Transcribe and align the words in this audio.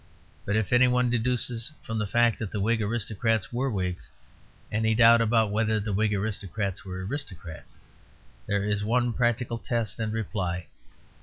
But 0.45 0.55
if 0.55 0.73
anybody 0.73 1.09
deduces, 1.09 1.71
from 1.83 1.99
the 1.99 2.07
fact 2.07 2.39
that 2.39 2.49
the 2.49 2.59
Whig 2.59 2.81
aristocrats 2.81 3.53
were 3.53 3.69
Whigs, 3.69 4.09
any 4.71 4.95
doubt 4.95 5.21
about 5.21 5.51
whether 5.51 5.79
the 5.79 5.93
Whig 5.93 6.11
aristocrats 6.11 6.83
were 6.83 7.05
aristocrats, 7.05 7.77
there 8.47 8.63
is 8.63 8.83
one 8.83 9.13
practical 9.13 9.59
test 9.59 9.99
and 9.99 10.11
reply. 10.11 10.65